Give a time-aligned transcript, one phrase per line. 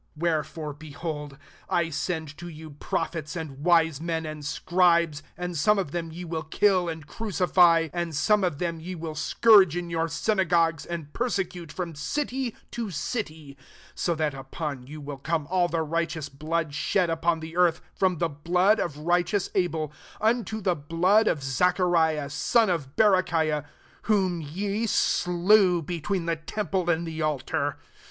[0.15, 1.37] 34 Wherefore, be Wd,
[1.69, 6.25] I send to you prophets, and wise men, and scribes: and some of them ye
[6.25, 10.87] will kill and crucify: and some of them ye will scourge in your syna gogues,
[10.89, 13.53] and persecute from city to city:
[13.91, 17.79] 35 so that upon you will come all the righteous blood shed upon the earth,
[17.93, 23.65] from the blood of righteous Abel, unto the blood of Zacha riah, son of Barachiah,
[24.05, 27.77] whom ye slew between the temple and the altar.